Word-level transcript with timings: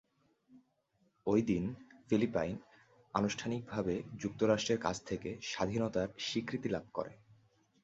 ঐদিন 1.27 1.63
ফিলিপাইন 2.09 2.55
আনুষ্ঠানিকভাবে 3.13 3.93
যুক্তরাষ্ট্রের 4.17 4.79
কাছ 4.79 4.97
থেকে 5.05 5.29
স্বাধীনতার 5.41 6.09
স্বীকৃতি 6.19 6.69
লাভ 6.69 6.85
করে। 6.93 7.13